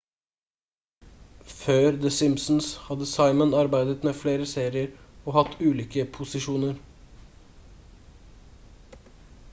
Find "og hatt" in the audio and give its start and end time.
5.29-5.61